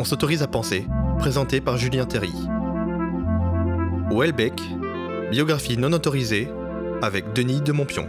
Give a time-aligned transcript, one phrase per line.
[0.00, 0.86] On s'autorise à penser,
[1.18, 2.32] présenté par Julien Terry.
[4.12, 4.62] Welbeck,
[5.32, 6.46] biographie non autorisée,
[7.02, 8.06] avec Denis de Montpion.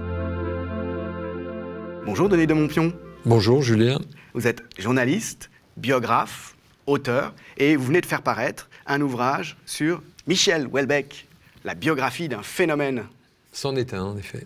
[2.06, 2.94] Bonjour Denis de Montpion.
[3.26, 3.98] Bonjour Julien.
[4.36, 6.56] Vous êtes journaliste, biographe,
[6.86, 11.28] auteur, et vous venez de faire paraître un ouvrage sur Michel Welbeck,
[11.64, 13.06] la biographie d'un phénomène.
[13.52, 14.46] C'en est un, en effet.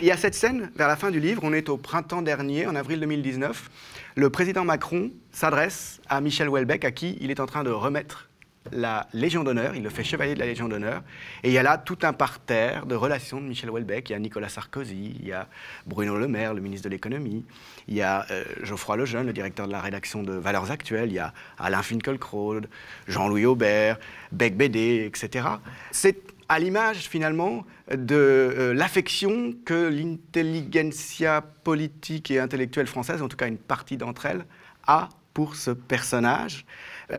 [0.00, 2.68] Il y a cette scène, vers la fin du livre, on est au printemps dernier,
[2.68, 3.70] en avril 2019.
[4.16, 8.28] Le président Macron s'adresse à Michel Welbeck, à qui il est en train de remettre
[8.70, 11.02] la Légion d'honneur, il le fait chevalier de la Légion d'honneur,
[11.42, 14.08] et il y a là tout un parterre de relations de Michel Welbeck.
[14.08, 15.48] Il y a Nicolas Sarkozy, il y a
[15.86, 17.44] Bruno Le Maire, le ministre de l'économie,
[17.88, 21.14] il y a euh, Geoffroy Lejeune, le directeur de la rédaction de Valeurs Actuelles, il
[21.14, 22.60] y a Alain Finkielkraut,
[23.08, 23.98] Jean-Louis Aubert,
[24.30, 25.46] Beck Bédé, etc.
[25.90, 33.36] C'est à l'image finalement de euh, l'affection que l'intelligentsia politique et intellectuelle française, en tout
[33.36, 34.44] cas une partie d'entre elles,
[34.86, 36.64] a pour ce personnage.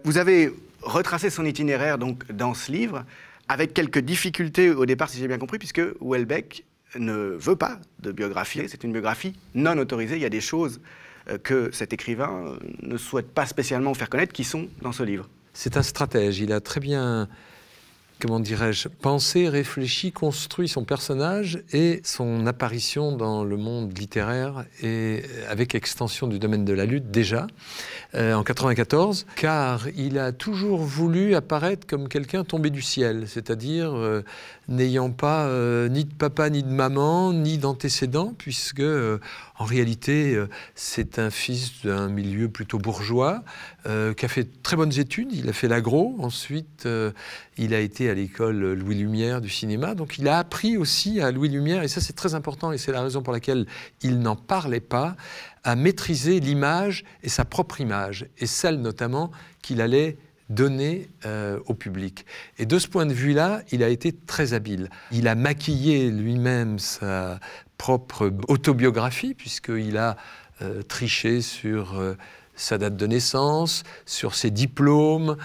[0.06, 3.04] Vous avez retracé son itinéraire donc dans ce livre
[3.50, 6.64] avec quelques difficultés au départ, si j'ai bien compris, puisque Welbeck
[6.98, 8.62] ne veut pas de biographie.
[8.70, 10.16] C'est une biographie non autorisée.
[10.16, 10.80] Il y a des choses
[11.28, 15.28] euh, que cet écrivain ne souhaite pas spécialement faire connaître qui sont dans ce livre.
[15.52, 16.40] C'est un stratège.
[16.40, 17.28] Il a très bien
[18.26, 25.22] comment dirais-je, pensé, réfléchi, construit son personnage et son apparition dans le monde littéraire et
[25.48, 27.46] avec extension du domaine de la lutte déjà
[28.16, 33.94] euh, en 94, car il a toujours voulu apparaître comme quelqu'un tombé du ciel, c'est-à-dire
[33.94, 34.24] euh,
[34.70, 38.82] n'ayant pas euh, ni de papa ni de maman ni d'antécédents, puisque
[39.58, 40.38] en réalité
[40.74, 43.44] c'est un fils d'un milieu plutôt bourgeois
[43.86, 45.32] qui a fait très bonnes études.
[45.34, 46.88] Il a fait l'agro, ensuite
[47.58, 51.32] il a été à l'école Louis Lumière du cinéma, donc il a appris aussi à
[51.32, 53.66] Louis Lumière, et ça c'est très important, et c'est la raison pour laquelle
[54.02, 55.16] il n'en parlait pas,
[55.64, 59.32] à maîtriser l'image et sa propre image, et celle notamment
[59.62, 60.18] qu'il allait
[60.50, 62.26] donner euh, au public.
[62.58, 64.90] Et de ce point de vue-là, il a été très habile.
[65.12, 67.40] Il a maquillé lui-même sa
[67.78, 70.18] propre autobiographie, puisqu'il a
[70.62, 72.00] euh, triché sur...
[72.00, 72.16] Euh,
[72.58, 75.36] sa date de naissance, sur ses diplômes,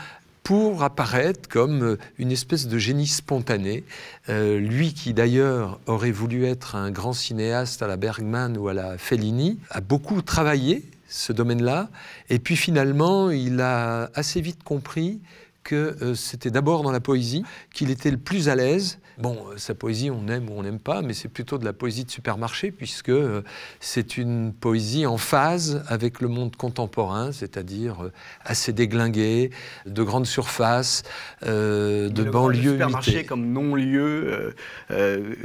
[0.45, 3.83] pour apparaître comme une espèce de génie spontané.
[4.29, 8.97] Lui qui d'ailleurs aurait voulu être un grand cinéaste à la Bergman ou à la
[8.97, 11.91] Fellini, a beaucoup travaillé ce domaine-là,
[12.29, 15.21] et puis finalement il a assez vite compris
[15.65, 17.45] que euh, c'était d'abord dans la poésie
[17.75, 20.79] qu'il était le plus à l'aise Bon, euh, sa poésie, on aime ou on n'aime
[20.79, 23.43] pas, mais c'est plutôt de la poésie de supermarché, puisque euh,
[23.79, 28.13] c'est une poésie en phase avec le monde contemporain, c'est-à-dire euh,
[28.45, 29.51] assez déglingué,
[29.85, 31.03] de grandes surfaces,
[31.43, 32.63] de le, banlieues.
[32.63, 34.55] Le supermarché comme non-lieu,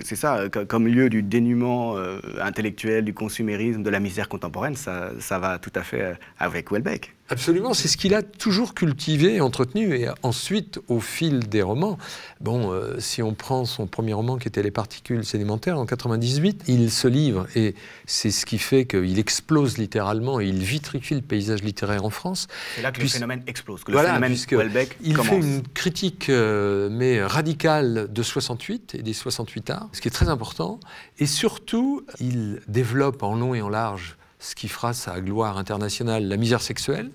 [0.03, 1.95] c'est ça, comme lieu du dénuement
[2.39, 7.14] intellectuel, du consumérisme, de la misère contemporaine, ça, ça va tout à fait avec Welbeck.
[7.27, 9.95] Absolument, c'est ce qu'il a toujours cultivé et entretenu.
[9.95, 11.97] Et ensuite, au fil des romans,
[12.39, 16.63] bon, euh, si on prend son premier roman qui était Les particules sédimentaires en 98,
[16.67, 17.73] il se livre et
[18.05, 22.47] c'est ce qui fait qu'il explose littéralement et il vitrifie le paysage littéraire en France.
[22.75, 26.89] C'est là que le phénomène explose, que le phénomène Welbeck Il fait une critique euh,
[26.91, 30.79] mais radicale de 68 et des 68 arts, ce qui est très important.
[31.17, 36.27] Et surtout, il développe en long et en large ce qui fera sa gloire internationale,
[36.27, 37.09] la misère sexuelle.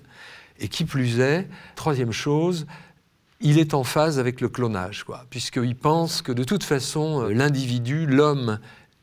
[0.59, 2.67] Et qui plus est, troisième chose,
[3.39, 8.05] il est en phase avec le clonage, puisqu'il pense que de toute façon, euh, l'individu,
[8.05, 8.59] l'homme,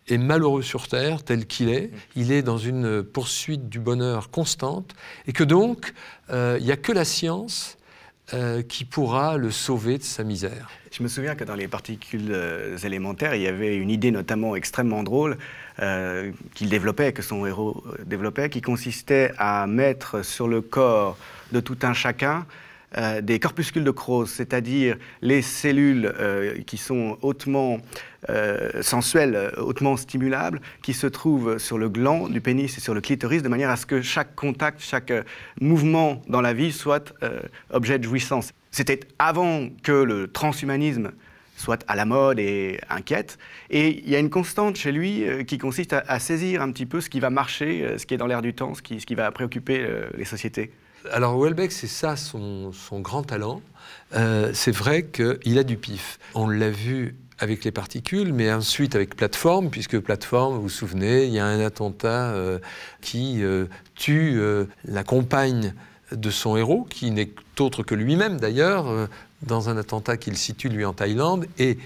[0.06, 4.94] est malheureux sur Terre tel qu'il est, il est dans une poursuite du bonheur constante,
[5.26, 5.92] et que donc,
[6.30, 7.77] euh, il n'y a que la science
[8.34, 10.70] euh, qui pourra le sauver de sa misère.
[10.90, 12.34] Je me souviens que dans les particules
[12.82, 15.36] élémentaires, il y avait une idée notamment extrêmement drôle
[15.80, 21.16] euh, qu'il développait, que son héros développait, qui consistait à mettre sur le corps
[21.52, 22.46] de tout un chacun
[22.96, 27.78] euh, des corpuscules de Croce, c'est-à-dire les cellules euh, qui sont hautement
[28.80, 33.44] sensuelles, hautement stimulables, qui se trouvent sur le gland du pénis et sur le clitoris,
[33.44, 35.12] de manière à ce que chaque contact, chaque
[35.60, 37.14] mouvement dans la vie soit
[37.70, 38.50] objet de jouissance.
[38.72, 41.12] C'était avant que le transhumanisme
[41.58, 43.38] soit à la mode et inquiète.
[43.70, 46.86] Et il y a une constante chez lui euh, qui consiste à, saisir un petit
[46.86, 49.14] peu ce qui va marcher, euh, ce qui est dans l'air du temps, ce qui,
[49.14, 50.70] va préoccuper euh, les sociétés.
[51.12, 53.62] Alors Welbeck, c'est ça son, son, grand talent.
[54.12, 56.18] c'est vrai qu'il a du pif.
[56.34, 61.26] On l'a vu avec les particules, mais ensuite avec plateforme, puisque plateforme, vous vous souvenez,
[61.26, 62.34] il y a un attentat
[63.00, 63.42] qui
[63.94, 64.40] tue
[64.84, 65.72] la compagne
[66.10, 67.30] de son héros, qui n'est
[67.60, 69.08] autre que lui-même d'ailleurs,
[69.42, 71.46] dans un attentat qu'il situe lui en Thaïlande.
[71.58, 71.78] Et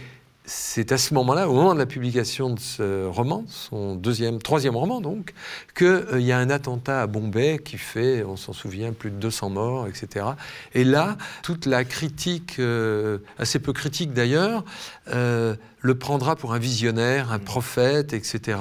[0.45, 4.77] c'est à ce moment-là, au moment de la publication de ce roman, son deuxième, troisième
[4.77, 5.35] roman donc,
[5.77, 9.17] qu'il euh, y a un attentat à Bombay qui fait, on s'en souvient, plus de
[9.17, 10.27] 200 morts, etc.
[10.75, 14.65] Et là, toute la critique, euh, assez peu critique d'ailleurs,
[15.09, 18.59] euh, le prendra pour un visionnaire, un prophète, etc.,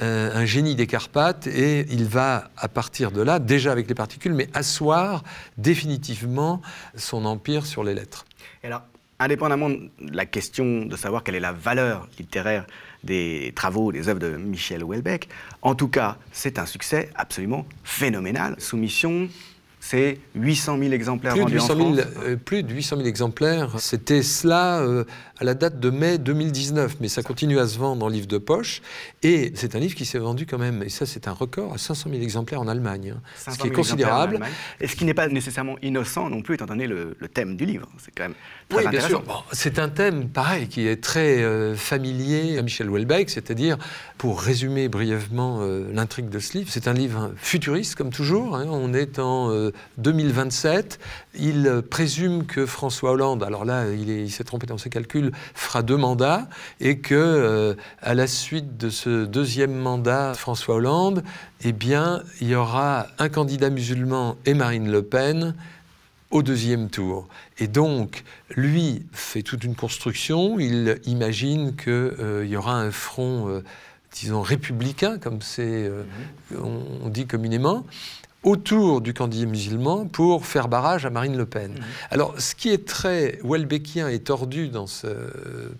[0.00, 4.34] un génie des Carpates, et il va, à partir de là, déjà avec les particules,
[4.34, 5.24] mais asseoir
[5.58, 6.62] définitivement
[6.96, 8.24] son empire sur les lettres.
[8.62, 8.82] Et alors,
[9.18, 12.66] indépendamment de la question de savoir quelle est la valeur littéraire
[13.04, 15.28] des travaux, des œuvres de Michel Houellebecq,
[15.62, 18.56] en tout cas, c'est un succès absolument phénoménal.
[18.58, 19.28] Soumission,
[19.84, 21.98] c'est 800 000 exemplaires plus vendus en France.
[22.24, 23.78] Euh, plus de 800 000 exemplaires.
[23.80, 25.04] C'était cela euh,
[25.38, 28.38] à la date de mai 2019, mais ça continue à se vendre en livre de
[28.38, 28.80] poche.
[29.22, 31.78] Et c'est un livre qui s'est vendu quand même, et ça c'est un record, à
[31.78, 34.40] 500 000 exemplaires en Allemagne, hein, ce qui est considérable.
[34.80, 37.88] Et ce qui n'est pas nécessairement innocent non plus, étant donné le, thème du livre.
[37.98, 38.34] C'est quand même
[38.70, 39.22] très oui, intéressant.
[39.52, 43.76] c'est un thème, pareil, qui est très euh, familier à Michel Houellebecq, c'est-à-dire,
[44.16, 45.60] pour résumer brièvement
[45.92, 48.56] l'intrigue de ce livre, c'est un livre futuriste, comme toujours.
[48.56, 48.66] Hein.
[48.70, 49.50] on est en
[49.98, 50.98] 2027.
[51.38, 55.96] Il présume que François Hollande, alors là, il s'est trompé dans ses calculs, fera deux
[55.96, 56.48] mandats
[56.80, 61.22] et que, euh, à la suite de ce deuxième mandat, François Hollande,
[61.62, 65.54] eh bien, il y aura un candidat musulman et Marine Le Pen
[66.30, 67.28] au deuxième tour.
[67.58, 70.58] Et donc, lui fait toute une construction.
[70.58, 73.62] Il imagine qu'il euh, y aura un front, euh,
[74.12, 75.90] disons, républicain, comme c'est,
[76.56, 77.84] on dit communément,
[78.44, 81.72] autour du candidat musulman pour faire barrage à Marine Le Pen.
[81.72, 81.82] Mmh.
[82.10, 85.08] Alors, ce qui est très Welbeckien et tordu dans ce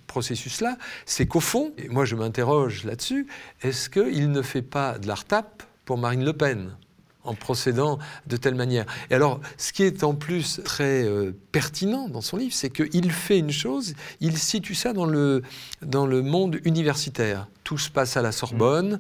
[0.07, 0.77] processus-là,
[1.07, 3.27] c'est qu'au fond, et moi je m'interroge là-dessus,
[3.63, 6.77] est-ce qu'il ne fait pas de la retape pour Marine Le Pen
[7.23, 8.87] en procédant de telle manière?
[9.11, 13.13] Et alors, ce qui est en plus très euh, pertinent dans son livre, c'est qu'il
[13.13, 15.43] fait une chose, il situe ça dans le,
[15.83, 17.47] dans le monde universitaire.
[17.63, 18.95] Tout se passe à la Sorbonne.
[18.95, 18.99] Mmh.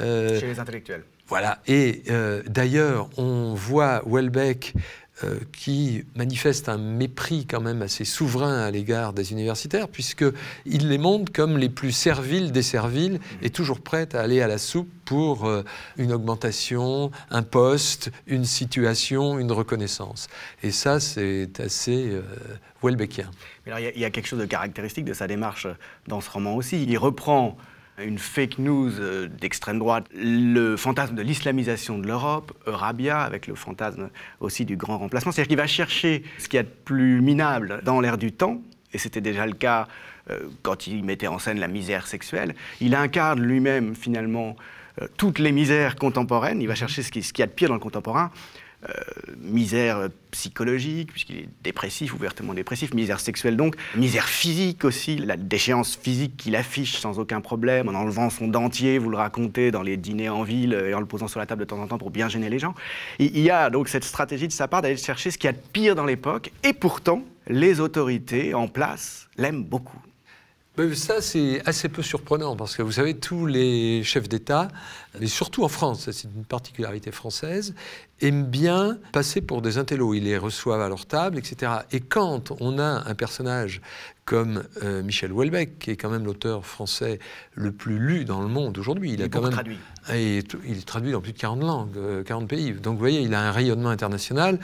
[0.00, 1.04] Euh, Chez les intellectuels.
[1.28, 1.60] Voilà.
[1.66, 4.74] Et euh, d'ailleurs, on voit Welbeck
[5.24, 10.98] euh, qui manifeste un mépris quand même assez souverain à l'égard des universitaires, puisqu'il les
[10.98, 14.90] montre comme les plus serviles des serviles et toujours prêts à aller à la soupe
[15.04, 15.62] pour euh,
[15.96, 20.28] une augmentation, un poste, une situation, une reconnaissance.
[20.62, 22.12] Et ça, c'est assez
[22.82, 23.30] Welbeckien.
[23.66, 25.66] il y, a quelque chose de caractéristique de sa démarche
[26.06, 26.84] dans ce roman aussi.
[26.84, 27.56] Il reprend
[27.98, 33.54] une fake news euh, d'extrême droite, le fantasme de l'islamisation de l'Europe, Eurabia, avec le
[33.54, 34.10] fantasme
[34.40, 35.32] aussi du grand remplacement.
[35.32, 38.60] C'est-à-dire qu'il va chercher ce qu'il y a de plus minable dans l'air du temps,
[38.92, 39.88] et c'était déjà le cas
[40.30, 42.54] euh, quand il mettait en scène la misère sexuelle.
[42.80, 44.56] Il incarne lui-même finalement
[45.00, 47.74] euh, toutes les misères contemporaines, il va chercher ce qu'il y a de pire dans
[47.74, 48.30] le contemporain.
[48.84, 48.92] Euh,
[49.38, 55.96] misère psychologique, puisqu'il est dépressif, ouvertement dépressif, misère sexuelle donc, misère physique aussi, la déchéance
[55.96, 59.96] physique qu'il affiche sans aucun problème, en enlevant son dentier, vous le racontez dans les
[59.96, 62.10] dîners en ville et en le posant sur la table de temps en temps pour
[62.10, 62.74] bien gêner les gens.
[63.18, 65.52] il y a donc cette stratégie de sa part d'aller chercher ce qu'il y a
[65.52, 70.02] de pire dans l'époque, et pourtant, les autorités en place l'aiment beaucoup.
[70.94, 74.68] Ça, c'est assez peu surprenant parce que vous savez, tous les chefs d'État,
[75.20, 77.74] et surtout en France, c'est une particularité française,
[78.20, 80.12] aiment bien passer pour des intellos.
[80.12, 81.72] Ils les reçoivent à leur table, etc.
[81.92, 83.80] Et quand on a un personnage
[84.26, 87.20] comme euh, Michel Houellebecq, qui est quand même l'auteur français
[87.54, 89.78] le plus lu dans le monde aujourd'hui, il, a quand même traduit.
[90.12, 92.72] Et, il est traduit dans plus de 40 langues, 40 euh, pays.
[92.72, 94.58] Donc vous voyez, il a un rayonnement international.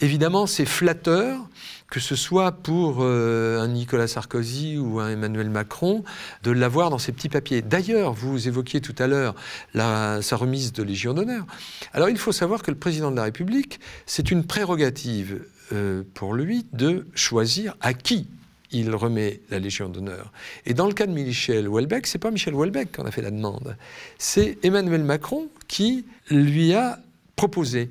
[0.00, 1.48] Évidemment, c'est flatteur
[1.90, 6.04] que ce soit pour euh, un Nicolas Sarkozy ou un Emmanuel Macron,
[6.42, 7.62] de l'avoir dans ces petits papiers.
[7.62, 9.34] D'ailleurs, vous évoquiez tout à l'heure
[9.74, 11.46] sa remise de Légion d'honneur.
[11.92, 16.34] Alors il faut savoir que le président de la République, c'est une prérogative euh, pour
[16.34, 18.28] lui de choisir à qui
[18.72, 20.32] il remet la Légion d'honneur.
[20.66, 23.22] Et dans le cas de Michel Houellebecq, c'est pas Michel Houellebecq qui en a fait
[23.22, 23.76] la demande,
[24.18, 26.98] c'est Emmanuel Macron qui lui a
[27.36, 27.90] proposé.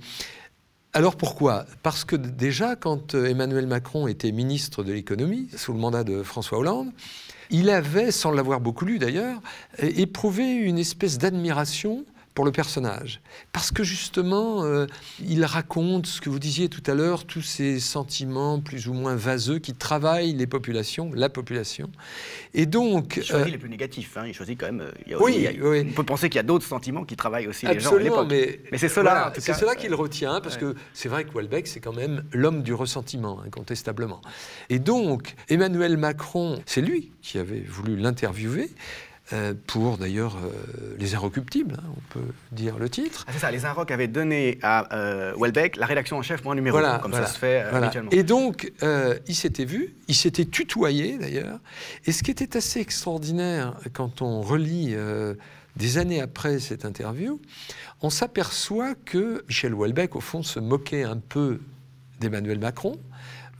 [0.95, 1.65] Alors pourquoi?
[1.83, 6.23] Parce que déjà, quand euh, Emmanuel Macron était ministre de l'économie, sous le mandat de
[6.23, 6.87] François Hollande,
[7.49, 9.41] il avait, sans l'avoir beaucoup lu d'ailleurs,
[9.77, 12.05] éprouvé une espèce d'admiration
[12.35, 13.21] pour le personnage.
[13.53, 14.85] Parce que justement, euh,
[15.25, 19.15] il raconte ce que vous disiez tout à l'heure, tous ces sentiments plus ou moins
[19.15, 21.89] vaseux qui travaillent les populations, la population.
[22.53, 23.15] Et donc...
[23.17, 24.81] Il choisit euh, les plus négatifs, hein, il choisit quand même...
[24.81, 25.47] Euh, oui,
[25.89, 28.27] On peut penser qu'il y a d'autres sentiments qui travaillent aussi les gens à l'époque.
[28.29, 31.79] Mais, mais c'est cela, C'est cela qu'il retient, parce que c'est vrai que Welbeck, c'est
[31.79, 34.19] quand même l'homme du ressentiment, incontestablement.
[34.69, 38.69] Et donc, Emmanuel Macron, c'est lui qui avait voulu l'interviewer,
[39.67, 43.25] pour d'ailleurs euh, Les Inrecuptibles, hein, on peut dire le titre.
[43.27, 46.51] Ah, c'est ça, les Inrocks avaient donné à euh, Welbeck la rédaction en chef pour
[46.51, 47.87] un numéro, Voilà, comme voilà, ça se fait euh, Voilà.
[47.87, 48.11] habituellement.
[48.11, 51.59] Et donc, euh, ils s'étaient vus, ils s'étaient tutoyés d'ailleurs.
[52.05, 55.33] Et ce qui était assez extraordinaire quand on relit euh,
[55.75, 57.41] des années après cette interview,
[58.01, 61.59] on s'aperçoit que Michel Houellebecq, au fond, se moquait un peu
[62.19, 62.95] d'Emmanuel Macron.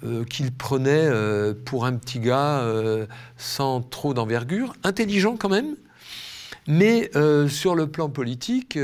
[0.04, 3.06] Euh, qu'il prenait euh, pour un petit gars euh,
[3.38, 5.76] sans trop d'envergure, intelligent quand même,
[6.68, 7.12] mais
[7.48, 8.78] sur le plan politique,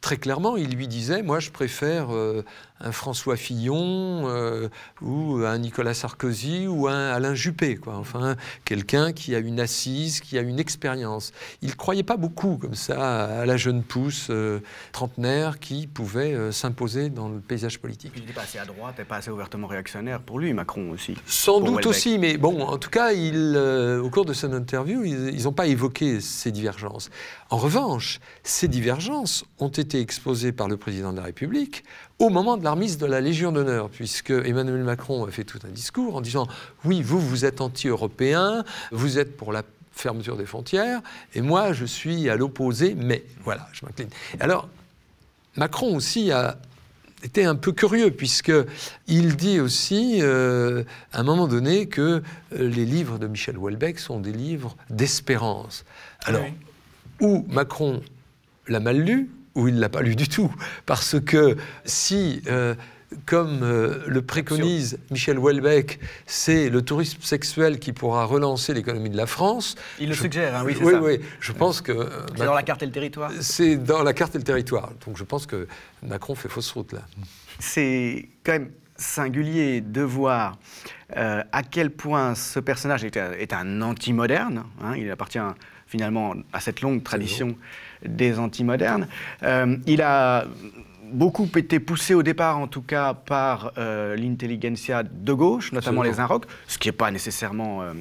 [0.00, 2.08] très clairement, il lui disait, moi je préfère
[2.84, 4.68] un François Fillon euh,
[5.00, 7.96] ou un Nicolas Sarkozy ou un Alain Juppé, quoi.
[7.96, 11.32] Enfin, quelqu'un qui a une assise, qui a une expérience.
[11.62, 14.60] Il ne croyait pas beaucoup comme ça à la jeune pousse euh,
[14.92, 18.12] trentenaire qui pouvait euh, s'imposer dans le paysage politique.
[18.16, 21.16] Il n'était pas assez à droite et pas assez ouvertement réactionnaire pour lui, Macron aussi.
[21.26, 25.44] Sans doute aussi, mais bon, en tout cas, il, au cours de cette interview, ils
[25.44, 27.10] n'ont pas évoqué ces divergences.
[27.48, 31.84] En revanche, ces divergences ont été exposées par le président de la République
[32.18, 35.58] au moment de la remise de la Légion d'honneur, puisque Emmanuel Macron a fait tout
[35.66, 36.46] un discours en disant
[36.84, 41.00] oui, vous, vous êtes anti-européen, vous êtes pour la fermeture des frontières,
[41.34, 44.08] et moi, je suis à l'opposé, mais voilà, je m'incline.
[44.40, 44.68] Alors,
[45.56, 46.56] Macron aussi a
[47.22, 52.00] été un peu curieux, puisqu'il dit aussi, euh, à un moment donné, que
[52.52, 55.84] euh, les livres de Michel Houellebecq sont des livres d'espérance.
[56.24, 56.52] Alors, Oui.
[57.20, 58.02] ou Macron
[58.66, 60.52] l'a mal lu, ou il ne l'a pas lu du tout.
[60.86, 62.74] Parce que si, euh,
[63.26, 69.16] comme euh, le préconise Michel Houellebecq, c'est le tourisme sexuel qui pourra relancer l'économie de
[69.16, 69.76] la France.
[70.00, 71.00] Il le je- suggère, hein, oui, c'est oui, ça.
[71.02, 71.92] oui, je pense que.
[71.92, 73.30] euh, C'est Macron- dans la carte et le territoire.
[73.40, 74.90] c'est dans la carte et le territoire.
[75.06, 75.68] Donc je pense que
[76.02, 77.02] Macron fait fausse route là.
[77.60, 80.58] C'est quand même singulier de voir
[81.16, 84.64] à quel point ce personnage est, un- est un anti-moderne.
[84.82, 84.94] hein.
[84.96, 85.38] il appartient
[85.86, 87.56] finalement à cette longue tradition
[88.04, 89.08] des anti-modernes.
[89.42, 90.44] Euh, il a
[91.12, 96.16] beaucoup été poussé au départ, en tout cas, par euh, l'intelligentsia de gauche, notamment Absolument.
[96.16, 97.82] les Inrocks, ce qui n'est pas nécessairement...
[97.82, 97.92] euh,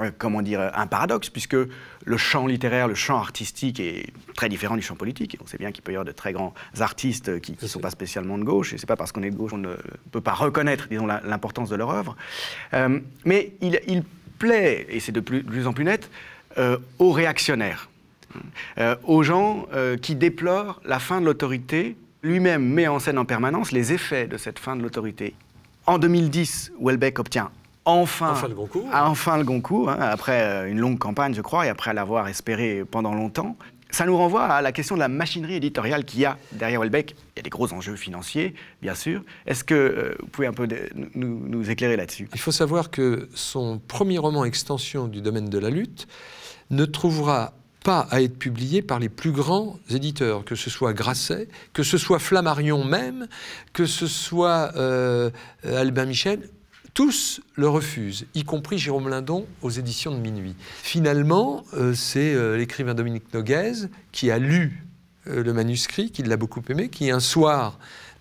[0.00, 1.56] euh, comment dire, un paradoxe, puisque
[2.04, 5.36] le champ littéraire, le champ artistique est très différent du champ politique.
[5.42, 7.90] On sait bien qu'il peut y avoir de très grands artistes qui ne sont pas
[7.90, 9.74] spécialement de gauche, et c'est pas parce qu'on est de gauche qu'on ne
[10.12, 12.16] peut pas reconnaître, disons, l'importance de leur œuvre.
[12.74, 14.04] Euh, mais il, il
[14.38, 16.08] plaît, et c'est de plus, de plus en plus net,
[16.58, 17.90] euh, aux réactionnaires,
[18.78, 21.96] euh, aux gens euh, qui déplorent la fin de l'autorité.
[22.22, 25.34] Lui-même met en scène en permanence les effets de cette fin de l'autorité.
[25.86, 27.50] En 2010, Welbeck obtient
[27.84, 28.86] enfin, Enfin le Goncourt.
[28.92, 32.28] ah, enfin le Goncourt, hein, après euh, une longue campagne, je crois, et après l'avoir
[32.28, 33.56] espéré pendant longtemps.
[33.90, 37.12] Ça nous renvoie à la question de la machinerie éditoriale qu'il y a derrière Welbeck.
[37.12, 39.22] Il y a des gros enjeux financiers, bien sûr.
[39.46, 40.68] Est-ce que euh, vous pouvez un peu
[41.14, 42.28] nous éclairer là-dessus?
[42.34, 46.06] Il faut savoir que son premier roman Extension du domaine de la lutte
[46.68, 51.48] ne trouvera pas à être publié par les plus grands éditeurs, que ce soit Grasset,
[51.72, 53.28] que ce soit Flammarion même,
[53.72, 55.30] que ce soit euh,
[55.64, 56.48] Albin Michel.
[56.94, 60.56] Tous le refusent, y compris Jérôme Lindon aux éditions de Minuit.
[60.82, 64.84] Finalement, euh, c'est euh, l'écrivain Dominique Noguez qui a lu
[65.26, 67.78] le manuscrit, qui l'a beaucoup aimé, qui un soir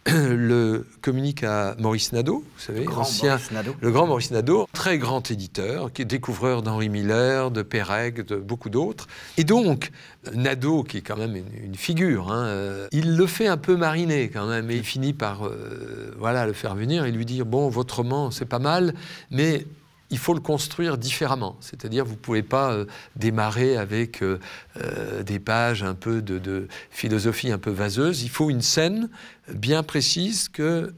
[0.07, 3.75] le communique à Maurice Nadeau, vous savez, l'ancien, Maurice Nadeau.
[3.79, 8.37] le grand Maurice Nadeau, très grand éditeur, qui est découvreur d'Henri Miller, de Pérec, de
[8.37, 9.07] beaucoup d'autres.
[9.37, 9.91] Et donc,
[10.33, 13.75] Nadeau, qui est quand même une, une figure, hein, euh, il le fait un peu
[13.75, 17.45] mariner quand même, et il finit par euh, voilà, le faire venir et lui dire,
[17.45, 18.93] bon, votre roman, c'est pas mal,
[19.31, 19.65] mais
[20.09, 21.57] il faut le construire différemment.
[21.59, 22.85] C'est-à-dire, vous ne pouvez pas euh,
[23.15, 24.39] démarrer avec euh,
[24.77, 28.23] euh, des pages un peu de, philosophie un peu vaseuse.
[28.23, 29.09] Il faut une scène
[29.53, 30.93] bien précise que,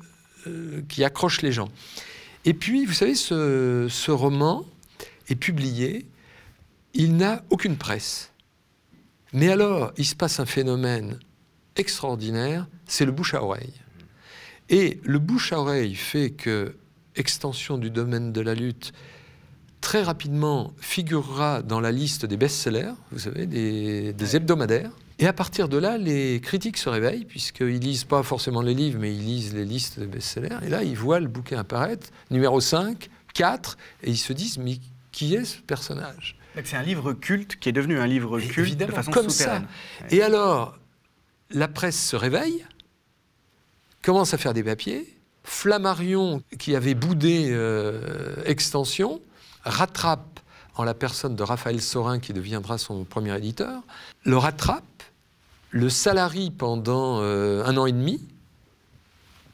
[0.87, 1.69] qui accroche les gens.
[2.45, 4.65] Et puis, vous savez, ce, ce roman
[5.27, 6.05] est publié,
[6.93, 8.31] il n'a aucune presse.
[9.33, 11.19] Mais alors, il se passe un phénomène
[11.75, 13.73] extraordinaire, c'est le bouche à oreille.
[14.69, 16.75] Et le bouche à oreille fait que
[17.15, 18.93] extension du domaine de la lutte
[19.81, 24.91] très rapidement figurera dans la liste des best-sellers, vous savez, des, des hebdomadaires.
[25.19, 28.99] Et à partir de là, les critiques se réveillent, puisqu'ils lisent pas forcément les livres,
[28.99, 30.57] mais ils lisent les listes des best-sellers.
[30.63, 34.77] Et là, ils voient le bouquin apparaître, numéro 5, 4, et ils se disent, mais
[35.11, 36.37] qui est ce personnage?
[36.63, 39.67] C'est un livre culte qui est devenu un livre culte évidemment, de façon comme souterraine.
[39.99, 40.05] ça.
[40.15, 40.77] Et alors,
[41.51, 42.65] la presse se réveille,
[44.01, 45.07] commence à faire des papiers.
[45.49, 49.19] Flammarion, qui avait boudé euh, Extension,
[49.63, 50.39] rattrape
[50.75, 53.81] en la personne de Raphaël Sorin, qui deviendra son premier éditeur,
[54.23, 54.83] le rattrape,
[55.71, 58.23] le salarie pendant euh, un an et demi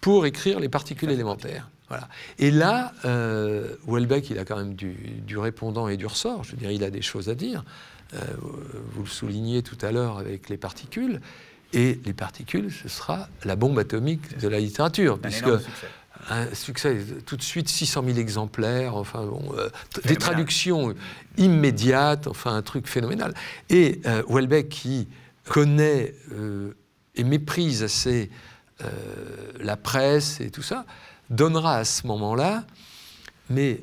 [0.01, 1.69] pour écrire les particules élémentaires.
[1.87, 2.09] Voilà.
[2.39, 4.93] Et là, euh, Houellebecq, il a quand même du,
[5.25, 6.43] du répondant et du ressort.
[6.43, 7.63] Je veux dire, il a des choses à dire.
[8.11, 11.21] vous le soulignez tout à l'heure avec les particules.
[11.75, 15.49] Et les particules, ce sera la bombe atomique de la littérature, puisque
[16.29, 19.69] un succès tout de suite 600 000 exemplaires, enfin bon, euh,
[20.05, 20.95] des traductions
[21.37, 23.33] immédiates, enfin un truc phénoménal.
[23.69, 25.09] Et euh, Welbeck qui
[25.43, 26.73] connaît euh,
[27.13, 28.31] et méprise assez
[29.61, 30.85] la presse et tout ça,
[31.29, 32.65] donnera à ce moment-là,
[33.49, 33.81] mais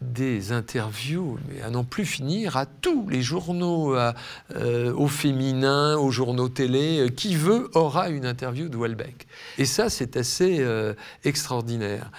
[0.00, 6.10] des interviews, mais à n'en plus finir, à tous les journaux, euh, aux féminins, aux
[6.10, 7.00] journaux télé.
[7.00, 9.26] Euh, qui veut aura une interview de Welbeck.
[9.58, 12.12] Et ça, c'est assez euh, extraordinaire.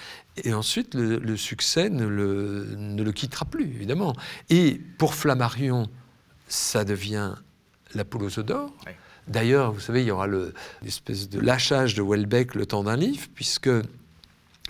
[0.43, 4.13] Et ensuite, le, succès ne le, ne le, quittera plus, évidemment.
[4.49, 5.89] Et pour Flammarion,
[6.47, 7.35] ça devient
[7.93, 8.73] la poule aux œufs d'or.
[9.27, 10.27] D'ailleurs, vous savez, il y aura
[10.81, 13.69] l'espèce de lâchage de Welbeck le temps d'un livre, puisque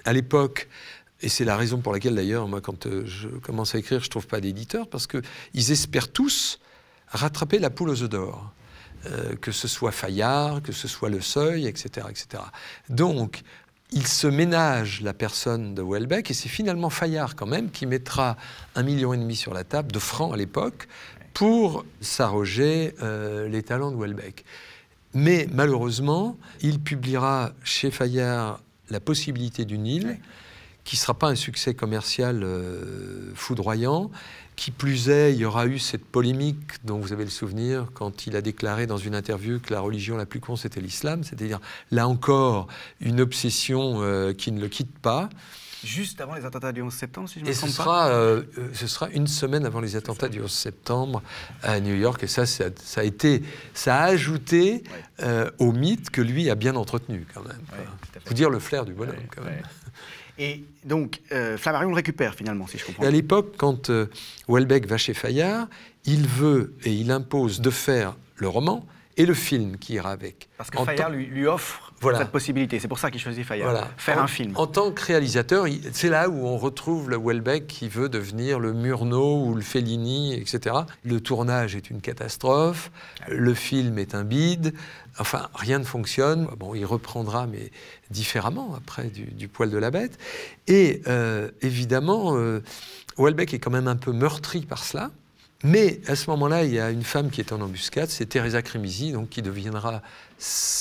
[0.06, 0.68] à l'époque,
[1.22, 4.06] et c'est la raison pour laquelle, d'ailleurs, moi, quand euh, je commence à écrire, je
[4.06, 6.60] ne trouve pas d'éditeur, parce qu'ils espèrent tous
[7.08, 8.54] rattraper la poule aux œufs d'or.
[9.06, 12.08] Euh, que ce soit Fayard, que ce soit Le Seuil, etc.
[12.10, 12.44] etc.
[12.90, 13.44] Donc,
[13.92, 18.36] il se ménage la personne de Welbeck, et c'est finalement Fayard, quand même, qui mettra
[18.76, 20.90] un million et demi sur la table, de francs à l'époque,
[21.34, 24.44] pour s'arroger euh, les talents de Welbeck.
[25.14, 30.20] Mais malheureusement, il publiera chez Fayard La possibilité d'une île
[30.90, 34.10] qui ne sera pas un succès commercial euh, foudroyant.
[34.56, 38.26] Qui plus est, il y aura eu cette polémique dont vous avez le souvenir quand
[38.26, 41.60] il a déclaré dans une interview que la religion la plus con c'était l'islam, c'est-à-dire
[41.92, 42.66] là encore
[43.02, 45.30] une obsession euh, qui ne le quitte pas.
[45.84, 48.10] Juste avant les attentats du 11 septembre, si je me trompe ce pas.
[48.10, 48.42] Euh,
[48.74, 51.22] ce sera une semaine avant les attentats du 11 septembre
[51.62, 52.24] à New York.
[52.24, 52.66] Et ça, ça,
[52.98, 53.44] a, été,
[53.76, 54.84] ça a ajouté
[55.60, 57.62] au mythe que lui a bien entretenu, quand même.
[57.72, 59.62] Ouais, Vous dire le flair du bonhomme, quand même.
[60.40, 63.04] Et donc, euh, Flammarion le récupère finalement, si je comprends.
[63.04, 64.08] Et à l'époque, quand euh,
[64.48, 65.68] Welbeck va chez Fayard,
[66.06, 68.86] il veut et il impose de faire le roman
[69.18, 70.48] et le film qui ira avec.
[70.58, 72.80] Parce que Fayard lui, offre cette possibilité.
[72.80, 73.88] C'est pour ça qu'il choisit Fayard.
[73.98, 74.54] Faire un film.
[74.56, 78.74] En tant que réalisateur, c'est là où on retrouve le Welbeck qui veut devenir le
[78.74, 80.76] Murnau ou le Fellini, etc.
[81.04, 82.92] Le tournage est une catastrophe.
[83.28, 84.74] Le film est un bide.
[85.20, 86.48] Enfin, rien ne fonctionne.
[86.58, 87.72] Bon, il reprendra, mais
[88.10, 90.18] différemment après du, poil de la bête.
[90.68, 92.62] Et euh, évidemment, euh,
[93.18, 95.12] Welbeck est quand même un peu meurtri par cela.
[95.64, 98.62] Mais à ce moment-là, il y a une femme qui est en embuscade, c'est Teresa
[98.62, 100.02] Cremisi, donc qui deviendra,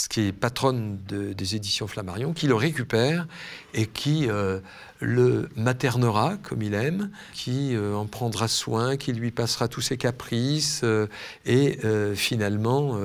[0.08, 3.26] qui est patronne des éditions Flammarion, qui le récupère
[3.74, 4.60] et qui euh,
[5.00, 9.96] le maternera comme il aime, qui euh, en prendra soin, qui lui passera tous ses
[9.96, 11.08] caprices euh,
[11.44, 11.80] et
[12.14, 13.00] finalement,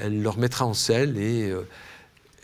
[0.00, 1.52] elle le remettra en selle et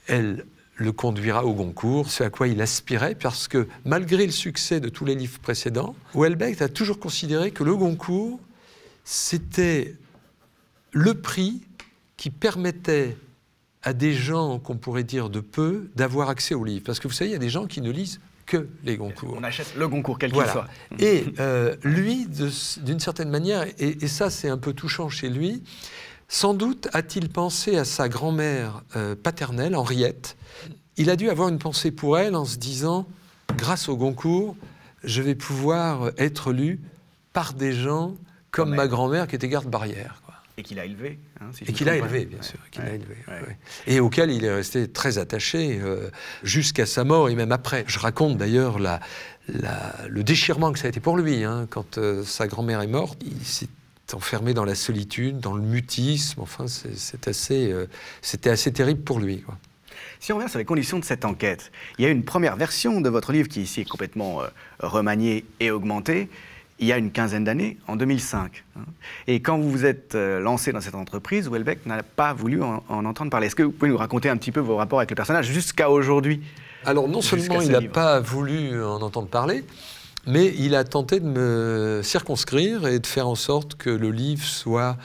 [0.08, 0.44] elle
[0.78, 4.88] le conduira au Goncourt, ce à quoi il aspirait, parce que malgré le succès de
[4.88, 8.38] tous les livres précédents, Houellebecq a toujours considéré que le Goncourt,
[9.04, 9.96] c'était
[10.92, 11.62] le prix
[12.16, 13.16] qui permettait
[13.82, 16.84] à des gens qu'on pourrait dire de peu d'avoir accès aux livres.
[16.84, 19.36] Parce que vous savez, il y a des gens qui ne lisent que les Goncourt.
[19.36, 20.66] On achète le Goncourt, quel qu'il soit.
[20.98, 25.62] Et euh, lui, d'une certaine manière, et, ça c'est un peu touchant chez lui,
[26.28, 30.36] sans doute a-t-il pensé à sa grand-mère euh, paternelle, Henriette.
[30.96, 33.06] Il a dû avoir une pensée pour elle en se disant,
[33.56, 34.56] grâce au Goncourt,
[35.04, 36.80] je vais pouvoir être lu
[37.32, 38.14] par des gens
[38.50, 40.22] comme ma grand-mère qui était garde-barrière.
[40.56, 41.20] Et qu'il a élevé.
[41.40, 42.58] Hein, et qu'il a élevé, bien sûr.
[42.76, 43.14] élevé,
[43.86, 46.10] Et auquel il est resté très attaché euh,
[46.42, 47.84] jusqu'à sa mort et même après.
[47.86, 48.98] Je raconte d'ailleurs la,
[49.46, 51.44] le déchirement que ça a été pour lui.
[51.44, 53.68] Hein, quand euh, sa grand-mère est morte, il s'est
[54.14, 56.40] enfermé dans la solitude, dans le mutisme.
[56.40, 57.86] Enfin, c'est assez, euh,
[58.22, 59.42] c'était assez terrible pour lui.
[59.42, 59.56] Quoi.
[60.20, 63.00] Si on revient sur les conditions de cette enquête, il y a une première version
[63.00, 64.46] de votre livre qui ici est complètement euh,
[64.80, 66.28] remaniée et augmentée.
[66.80, 68.64] Il y a une quinzaine d'années, en 2005.
[68.76, 68.80] Hein.
[69.26, 72.82] Et quand vous vous êtes euh, lancé dans cette entreprise, Welbeck n'a pas voulu en,
[72.88, 73.48] entendre parler.
[73.48, 75.90] Est-ce que vous pouvez nous raconter un petit peu vos rapports avec le personnage jusqu'à
[75.90, 76.40] aujourd'hui?
[76.84, 79.64] Alors non seulement il n'a pas voulu en entendre parler,
[80.28, 84.44] mais il a tenté de me circonscrire et de faire en sorte que le livre
[84.44, 84.98] soit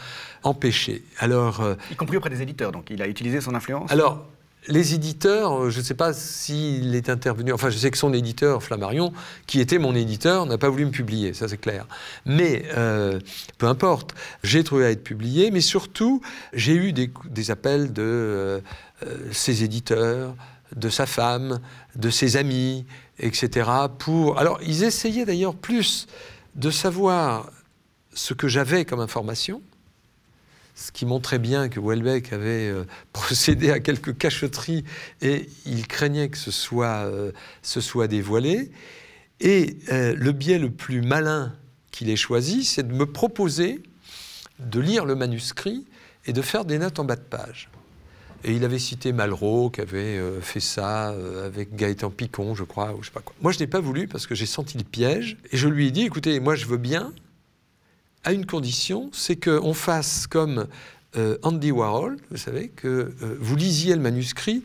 [0.43, 1.01] empêché.
[1.17, 4.25] Alors, euh, y compris auprès des éditeurs, donc il a utilisé son influence Alors,
[4.67, 8.63] les éditeurs, je ne sais pas s'il est intervenu, enfin je sais que son éditeur,
[8.63, 9.13] Flammarion,
[9.47, 11.87] qui était mon éditeur, n'a pas voulu me publier, ça c'est clair.
[12.25, 13.19] Mais euh,
[13.57, 16.21] peu importe, j'ai trouvé à être publié, mais surtout
[16.53, 18.59] j'ai eu des, appels de euh,
[19.31, 20.35] ses éditeurs,
[20.75, 21.59] de sa femme,
[21.95, 22.85] de ses amis,
[23.19, 23.69] etc.
[23.99, 24.39] Pour...
[24.39, 26.07] Alors, ils essayaient d'ailleurs plus
[26.55, 27.51] de savoir
[28.13, 29.61] ce que j'avais comme information,
[30.75, 34.83] ce qui montrait bien que Welbeck avait euh, procédé à quelques cachotteries
[35.21, 37.31] et il craignait que ce soit, euh,
[37.61, 38.71] ce soit dévoilé.
[39.39, 41.55] Et euh, le biais le plus malin
[41.91, 43.83] qu'il ait choisi, c'est de me proposer
[44.59, 45.85] de lire le manuscrit
[46.25, 47.69] et de faire des notes en bas de page.
[48.43, 52.63] Et il avait cité Malraux, qui avait euh, fait ça euh, avec Gaëtan Picon, je
[52.63, 53.33] crois, ou je sais pas quoi.
[53.41, 55.37] Moi, je n'ai pas voulu parce que j'ai senti le piège.
[55.51, 57.13] Et je lui ai dit, écoutez, moi, je veux bien,
[58.23, 60.67] à une condition, c'est qu'on fasse comme
[61.15, 64.63] euh, Andy Warhol, vous savez, que vous lisiez le manuscrit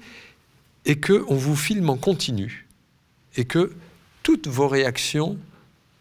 [0.84, 2.66] et qu'on vous filme en continu.
[3.36, 3.72] Et que
[4.22, 5.38] toutes vos réactions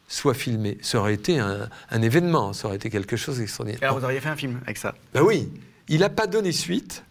[0.07, 0.77] soient filmées.
[0.81, 3.83] Ça aurait été un, un événement, ça aurait été quelque chose d'extraordinaire.
[3.83, 5.49] Alors, vous auriez fait un film avec ça Ben oui.
[5.89, 7.03] Il n'a pas donné suite.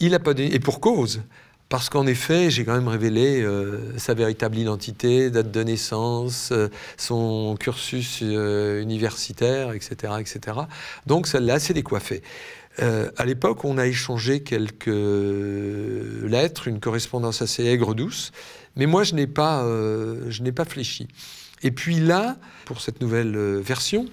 [0.00, 1.22] Il a pas et pour cause.
[1.68, 6.68] Parce qu'en effet, j'ai quand même révélé euh, sa véritable identité, date de naissance, euh,
[6.96, 10.60] son cursus euh, universitaire, etc., etc.
[11.06, 12.22] Donc ça l'a assez décoiffé.
[12.78, 18.30] à l'époque, on a échangé quelques lettres, une correspondance assez aigre-douce,
[18.76, 19.64] mais moi, je n'ai pas,
[20.28, 21.08] je n'ai pas fléchi.
[21.64, 24.06] Et puis là, pour cette nouvelle version,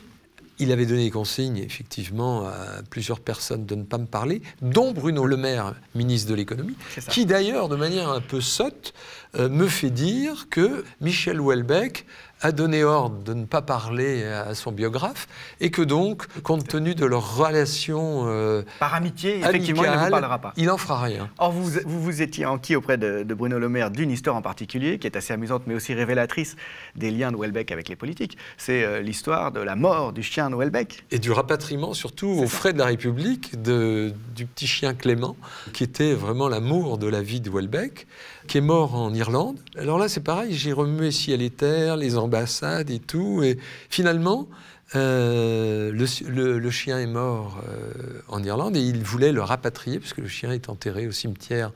[0.60, 4.91] il avait donné des consignes, effectivement, à plusieurs personnes de ne pas me parler, dont
[4.91, 6.76] Bruno Le Maire, ministre de l'économie,
[7.10, 8.94] qui d'ailleurs, de manière un peu sotte,
[9.38, 12.06] me fait dire que Michel Houellebecq
[12.41, 15.28] a donné ordre de ne pas parler à son biographe
[15.62, 20.10] et que donc, compte tenu de leur relation euh, par amitié, effectivement, il ne vous
[20.10, 20.54] parlera pas.
[20.58, 21.30] Il n'en fera rien.
[21.38, 25.00] Or, vous, vous, vous étiez enquis auprès de, Bruno Le Maire d'une histoire en particulier,
[25.00, 26.56] qui est assez amusante, mais aussi révélatrice
[26.95, 28.38] des liens de Houellebecq avec les politiques.
[28.58, 31.06] C'est euh, l'histoire de la mort du chien de Houellebecq.
[31.12, 35.36] Et du rapatriement, surtout aux frais de la République, de, du petit chien Clément,
[35.74, 38.08] qui était vraiment l'amour de la vie de Houellebecq,
[38.48, 39.58] qui est mort en Irlande.
[39.78, 43.42] Alors là, c'est pareil, j'ai remué ciel et terre, les ambassades et tout.
[43.44, 43.58] Et
[43.90, 44.48] finalement,
[44.96, 50.28] euh, le, chien est mort euh, en Irlande et il voulait le rapatrier, puisque le
[50.28, 51.72] chien est enterré au cimetière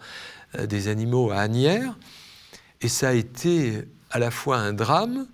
[0.58, 1.98] euh, des animaux à Agnières.
[2.82, 5.26] Et ça a été à la fois un drame,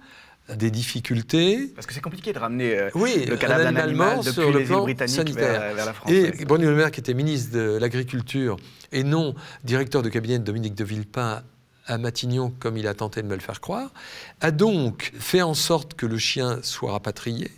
[0.54, 1.72] des difficultés.
[1.76, 5.08] Parce que c'est compliqué de ramener le cadavre d'un animal depuis sur le les plan
[5.08, 5.74] sanitaire.
[5.74, 6.12] Vers, la France.
[6.12, 8.58] Et Bruno Le Maire, qui était ministre de l'Agriculture
[8.92, 11.42] et non directeur de cabinet de Dominique de Villepin
[11.88, 13.92] à Matignon, comme il a tenté de me le faire croire,
[14.42, 17.52] a donc fait en sorte que le chien soit rapatrié,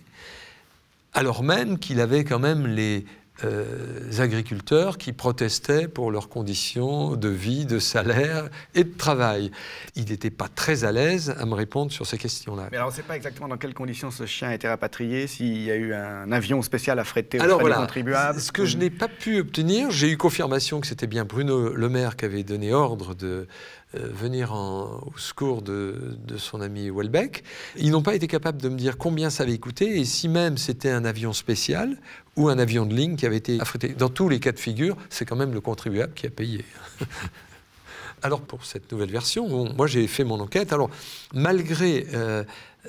[1.13, 3.05] alors même qu'il avait quand même les
[3.43, 9.51] euh, agriculteurs qui protestaient pour leurs conditions de vie, de salaire et de travail.
[9.95, 12.69] Il n'était pas très à l'aise à me répondre sur ces questions-là.
[12.71, 15.27] Mais alors, on ne sait pas exactement dans quelles conditions ce chien a été rapatrié,
[15.27, 18.39] s'il y a eu un avion spécial affrété aux voilà, contribuables.
[18.39, 21.89] Ce que je n'ai pas pu obtenir, j'ai eu confirmation que c'était bien Bruno Le
[21.89, 23.47] Maire qui avait donné ordre de
[23.95, 27.45] euh, venir au secours de, son ami Welbeck.
[27.77, 30.57] Ils n'ont pas été capables de me dire combien ça avait coûté et si même
[30.57, 31.97] c'était un avion spécial
[32.35, 33.89] ou un avion de ligne qui avait été affrété.
[33.89, 36.65] Dans tous les cas de figure, c'est quand même le contribuable qui a payé.
[38.23, 40.73] Alors pour cette nouvelle version, moi j'ai fait mon enquête.
[40.73, 40.89] Alors
[41.33, 42.43] malgré euh,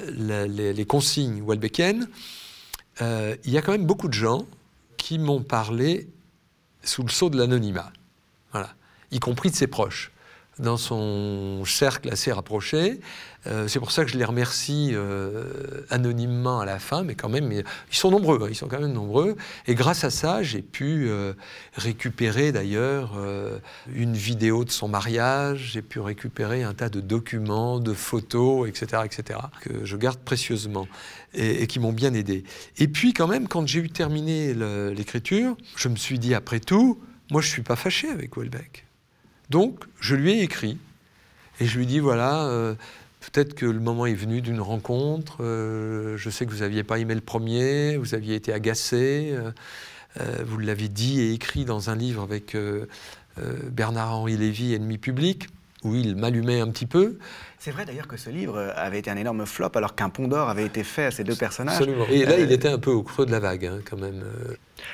[0.08, 2.08] les, consignes welbeckiennes,
[3.02, 4.46] euh, il y a quand même beaucoup de gens
[4.96, 6.08] qui m'ont parlé
[6.82, 7.92] sous le sceau de l'anonymat,
[8.50, 8.74] voilà,
[9.12, 10.10] y compris de ses proches
[10.58, 13.00] dans son cercle assez rapproché.
[13.46, 17.28] Euh, c'est pour ça que je les remercie euh, anonymement à la fin, mais quand
[17.28, 19.36] même, ils sont nombreux, hein, ils sont quand même nombreux.
[19.66, 21.32] Et grâce à ça, j'ai pu euh,
[21.74, 23.12] récupérer d'ailleurs
[23.94, 29.02] une vidéo de son mariage, j'ai pu récupérer un tas de documents, de photos, etc.,
[29.04, 30.88] etc., que je garde précieusement
[31.34, 32.44] et, et qui m'ont bien aidé.
[32.76, 34.54] Et puis quand même, quand j'ai eu terminé
[34.94, 38.87] l'écriture, je me suis dit, après tout, moi je ne suis pas fâché avec Welbeck.
[39.50, 40.78] Donc, je lui ai écrit
[41.60, 42.74] et je lui ai voilà, euh,
[43.20, 45.38] peut-être que le moment est venu d'une rencontre.
[45.40, 49.32] Euh, je sais que vous n'aviez pas aimé le premier, vous aviez été agacé.
[49.32, 49.52] Euh,
[50.44, 52.56] vous l'avez dit et écrit dans un livre avec
[53.70, 55.46] Bernard-Henri Lévy, Ennemi public,
[55.84, 57.18] où il m'allumait un petit peu.
[57.58, 60.48] C'est vrai d'ailleurs que ce livre avait été un énorme flop alors qu'un pont d'or
[60.48, 61.76] avait été fait à ces deux personnages.
[61.76, 62.06] Absolument.
[62.10, 64.22] Et là, il était un peu au creux de la vague, hein, quand même.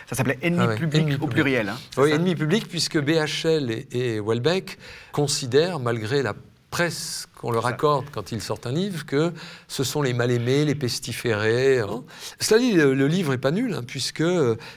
[0.06, 1.68] Ça s'appelait Ennemi ah public au pluriel.
[1.68, 4.78] Hein, oui, Ennemi public, puisque BHL et, et Welbeck
[5.12, 6.34] considèrent, malgré la
[6.74, 9.32] presse qu'on leur accorde quand ils sortent un livre, que
[9.68, 11.78] ce sont les mal-aimés, les pestiférés.
[11.78, 12.02] Hein.
[12.40, 14.24] Cela dit, le, livre n'est pas nul, hein, puisque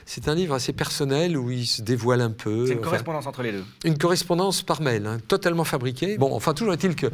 [0.06, 2.68] c'est un livre assez personnel où il se dévoile un peu.
[2.68, 3.64] C'est une correspondance entre les deux.
[3.84, 6.18] Une correspondance par mail, hein, totalement fabriquée.
[6.18, 7.08] Bon, enfin, toujours est-il que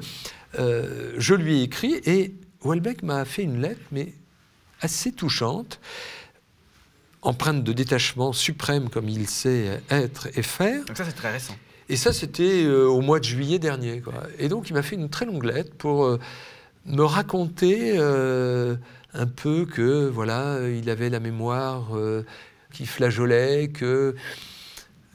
[0.58, 4.12] euh, je lui ai écrit et Welbeck m'a fait une lettre, mais
[4.82, 5.80] assez touchante
[7.22, 10.84] empreinte de détachement suprême comme il sait être et faire.
[10.84, 11.56] Donc ça, c'est très récent.
[11.88, 14.02] Et ça, c'était euh, au mois de juillet dernier.
[14.38, 16.18] Et donc, il m'a fait une très longue lettre pour euh,
[16.86, 18.76] me raconter euh,
[19.12, 21.90] un peu que, voilà, il avait la mémoire
[22.72, 24.14] qui flageolait, que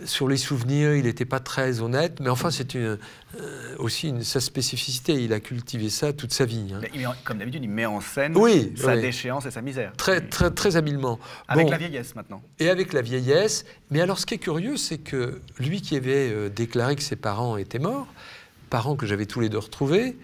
[0.06, 2.98] sur les souvenirs, il n'était pas très honnête, mais enfin, c'est une,
[3.40, 5.14] euh, aussi une, sa spécificité.
[5.14, 6.74] Il a cultivé ça toute sa vie.
[6.74, 6.80] hein.
[6.82, 6.90] Mais
[7.24, 9.02] comme d'habitude, il met en scène Oui, sa oui.
[9.02, 9.92] déchéance et sa misère.
[9.98, 11.20] Très, très, très habilement.
[11.48, 12.42] Avec Bon, la vieillesse maintenant.
[12.60, 13.66] Et avec la vieillesse.
[13.92, 17.16] Mais alors, ce qui est curieux, c'est que lui qui avait euh, déclaré que ses
[17.16, 18.08] parents étaient morts,
[18.70, 20.18] parents que j'avais tous les deux retrouvés,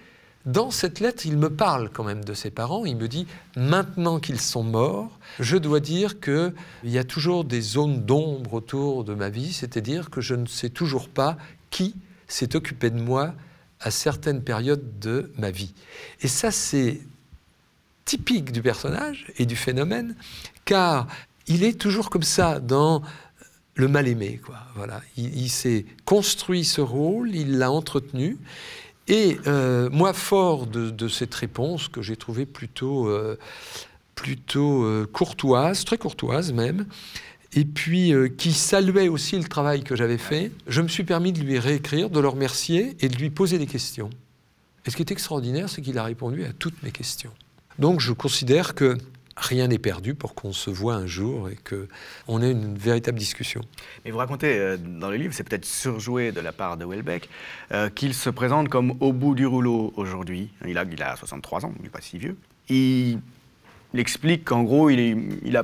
[0.46, 2.86] dans cette lettre, il me parle quand même de ses parents.
[2.86, 6.54] Il me dit maintenant qu'ils sont morts, je dois dire qu'il
[6.84, 10.70] y a toujours des zones d'ombre autour de ma vie, c'est-à-dire que je ne sais
[10.70, 11.38] toujours pas
[11.72, 11.96] qui
[12.28, 13.34] s'est occupé de moi
[13.80, 15.74] à certaines périodes de ma vie.
[16.22, 17.02] Et ça, c'est
[18.06, 20.16] typique du personnage et du phénomène,
[20.64, 21.08] car
[21.48, 23.02] il est toujours comme ça dans
[23.74, 24.40] le mal-aimé.
[24.46, 24.60] Quoi.
[24.76, 25.02] Voilà.
[25.18, 28.38] Il, il s'est construit ce rôle, il l'a entretenu.
[29.08, 33.38] Et euh, moi, fort de, cette réponse que j'ai trouvée plutôt, euh,
[34.16, 36.86] plutôt euh, courtoise, très courtoise même,
[37.54, 41.40] et puis qui saluait aussi le travail que j'avais fait, je me suis permis de
[41.40, 44.10] lui réécrire, de le remercier et de lui poser des questions.
[44.86, 47.32] Et ce qui est extraordinaire, c'est qu'il a répondu à toutes mes questions.
[47.80, 48.98] Donc je considère que
[49.38, 53.62] rien n'est perdu pour qu'on se voit un jour et qu'on ait une véritable discussion.
[54.06, 57.30] Et vous racontez euh, dans le livre, c'est peut-être surjoué de la part de Welbeck,
[57.72, 60.50] euh, qu'il se présente comme au bout du rouleau aujourd'hui.
[60.66, 62.38] Il a, il a 63 ans, il n'est pas si vieux.
[62.70, 63.20] Il,
[63.94, 65.64] il explique qu'en gros, il, est- il a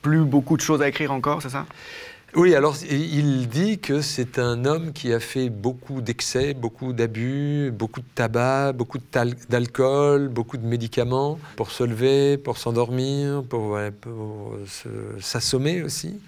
[0.00, 1.66] plus beaucoup de choses à écrire encore, c'est ça?
[2.34, 7.70] Oui, alors il dit que c'est un homme qui a fait beaucoup d'excès, beaucoup d'abus,
[7.70, 8.96] beaucoup de tabac, beaucoup
[9.50, 13.78] d'alcool, beaucoup de médicaments pour se lever, pour s'endormir, pour,
[15.20, 16.22] s'assommer aussi.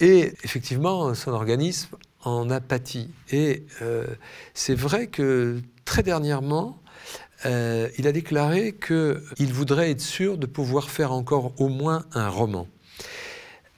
[0.00, 3.10] Et effectivement, son organisme en a pâti.
[3.30, 4.04] Et euh,
[4.52, 6.82] c'est vrai que très dernièrement,
[7.44, 12.28] euh, il a déclaré qu'il voudrait être sûr de pouvoir faire encore au moins un
[12.28, 12.66] roman.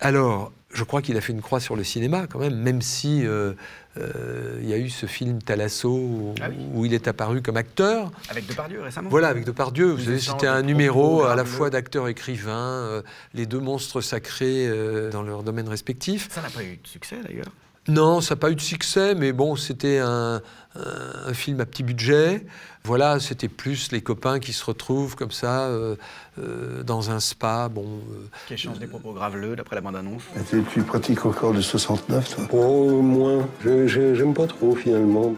[0.00, 3.26] Alors, je crois qu'il a fait une croix sur le cinéma quand même, même si
[3.26, 3.54] euh,
[3.98, 6.56] euh, il y a eu ce film Thalasso où, Ah oui.
[6.74, 8.10] où il est apparu comme acteur.
[8.28, 12.52] Avec Depardieu récemment Voilà, avec Depardieu, vous savez, c'était un numéro à la fois d'acteur-écrivain,
[12.52, 13.02] euh,
[13.34, 14.68] les deux monstres sacrés
[15.10, 16.28] dans leur domaine respectif.
[16.30, 17.46] Ça n'a pas eu de succès d'ailleurs.
[17.88, 20.42] Non, ça n'a pas eu de succès, mais bon, c'était un,
[20.76, 20.80] un-
[21.28, 22.44] un film à petit budget.
[22.84, 25.96] Voilà, c'était plus les copains qui se retrouvent comme ça euh,
[26.38, 27.68] euh, dans un spa.
[27.68, 30.22] Bon, euh, Qui échange des propos graveleux d'après la bande-annonce.
[30.48, 32.44] Tu, tu pratiques encore le 69, toi?
[32.52, 33.48] Oh, moins.
[33.64, 35.34] J'aime pas trop finalement.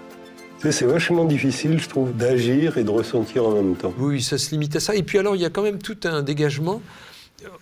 [0.58, 3.94] Tu sais, C'est vachement difficile, je trouve, d'agir et de ressentir en même temps.
[3.98, 4.94] Oui, ça se limite à ça.
[4.94, 6.80] Et puis alors, il y a quand même tout un dégagement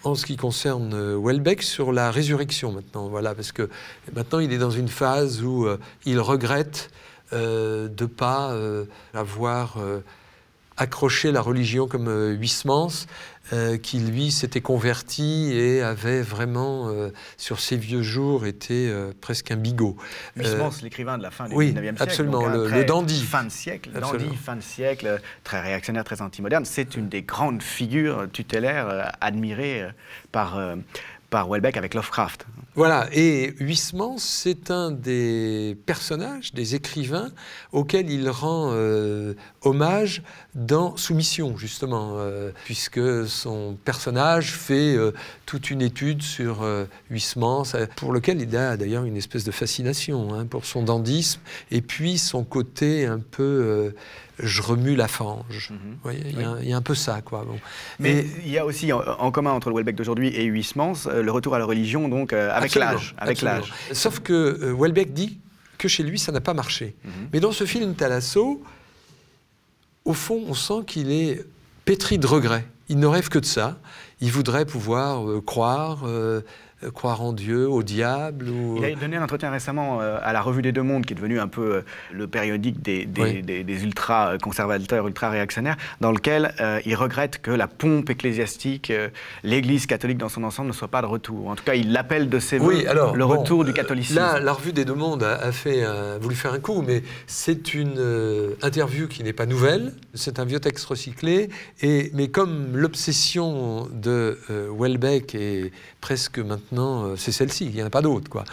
[0.05, 3.09] en ce qui concerne Welbeck sur la résurrection maintenant.
[3.09, 3.69] Voilà, parce que
[4.15, 6.91] maintenant, il est dans une phase où euh, il regrette
[7.33, 10.01] euh, de pas euh, avoir euh,
[10.77, 13.07] accroché la religion comme Huysmans,
[13.83, 16.93] qui lui s'était converti et avait vraiment,
[17.39, 19.97] sur ses vieux jours, été presque un bigot.
[20.37, 22.03] Huysmans, l'écrivain de la fin du oui, 19e siècle.
[22.03, 23.23] absolument, donc un le- dandy.
[23.23, 24.25] Fin de siècle, Absolument.
[24.29, 26.67] dandy, fin de siècle, très réactionnaire, très anti-moderne.
[26.67, 29.89] C'est une des grandes figures tutélaires admirées
[30.31, 30.61] par,
[31.31, 32.47] par Welbeck avec Lovecraft.
[32.75, 37.31] Voilà, et Huysmans, c'est un des personnages, des écrivains
[37.73, 40.23] auxquels il rend euh, hommage
[40.59, 45.13] dans Soumission, justement, euh, puisque son personnage fait euh,
[45.47, 47.63] toute une étude sur euh, Huysmans,
[47.97, 51.41] pour lequel il a d'ailleurs une espèce de fascination, hein, pour son dandysme,
[51.71, 53.91] et puis son côté un peu euh,
[54.41, 55.71] je remue la fange.
[55.71, 55.79] Mhm.
[55.93, 57.45] Vous voyez, il y, a- il y a un peu ça, quoi.
[57.47, 57.59] Bon.
[58.01, 60.95] Mais Et- il y a aussi en, en commun entre le Welbeck d'aujourd'hui et Huysmans
[61.07, 63.15] le retour à la religion, donc avec l'âge.
[63.19, 63.73] Avec l'âge.
[63.93, 65.39] Sauf que Welbeck dit
[65.79, 66.97] que chez lui, ça n'a pas marché.
[67.05, 67.11] Mhm.
[67.33, 68.61] Mais dans ce film Thalasso,
[70.09, 71.45] au fond, on sent qu'il est
[71.85, 72.67] pétri de regrets.
[72.89, 73.79] Il ne rêve que de ça.
[74.23, 76.41] Il voudrait pouvoir euh, croire, euh,
[76.95, 78.49] croire en Dieu, au diable.
[78.49, 78.77] Ou...
[78.79, 81.17] Il a donné un entretien récemment euh, à la Revue des Deux Mondes, qui est
[81.17, 81.81] devenu un peu euh,
[82.13, 83.43] le périodique des, des, Oui.
[83.43, 89.09] des- des ultra-conservateurs, ultra-réactionnaires, dans lequel euh, il regrette que la pompe ecclésiastique, euh,
[89.43, 91.49] l'Église catholique dans son ensemble, ne soit pas de retour.
[91.49, 93.75] En tout cas, il l'appelle de ses voeux Oui, alors le bon, retour du euh,
[93.75, 94.17] catholicisme.
[94.17, 97.03] Là, la revue des Deux Mondes a, a fait, un- voulu faire un coup, mais
[97.27, 99.95] c'est une euh, interview qui n'est pas nouvelle.
[100.15, 101.49] C'est un vieux texte recyclé.
[101.83, 107.67] Et mais comme l'obsession de euh, Welbeck est presque maintenant, euh, c'est celle-ci.
[107.67, 108.45] Il n'y en a pas d'autre, quoi.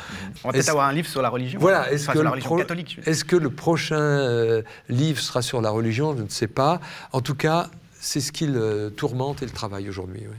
[0.43, 1.59] On va peut-être est-ce- avoir un livre sur la religion.
[1.59, 1.91] Voilà.
[1.91, 2.99] Est-ce Enfin, que, le pro- catholique.
[3.05, 6.79] est-ce que le prochain euh, livre sera sur la religion Je ne sais pas.
[7.11, 10.21] En tout cas, c'est ce qu'il euh, tourmente et le travaille aujourd'hui.
[10.29, 10.35] oui.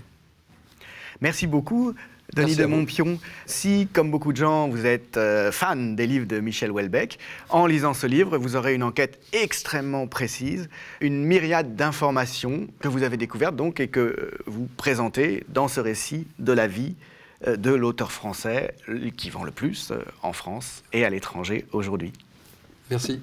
[1.21, 1.95] Merci beaucoup.
[2.35, 2.67] Denis Merci de.
[2.67, 7.19] Montpion, si, comme beaucoup de gens, vous êtes euh, fan des livres de Michel Houellebecq,
[7.51, 10.69] en lisant ce livre, vous aurez une enquête extrêmement précise,
[11.01, 16.27] une myriade d'informations que vous avez découvertes donc et que vous présentez dans ce récit
[16.41, 16.97] de la vie
[17.44, 18.75] de l'auteur français
[19.16, 22.12] qui vend le plus euh, en France et à l'étranger aujourd'hui.
[22.90, 23.20] Merci.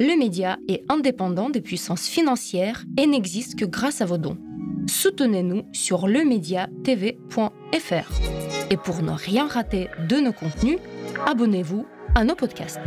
[0.00, 4.38] Le média est indépendant des puissances financières et n'existe que grâce à vos dons.
[4.88, 7.50] Soutenez-nous sur lemediatv.fr.
[8.70, 10.78] Et pour ne rien rater de nos contenus,
[11.26, 12.80] abonnez-vous à nos podcasts.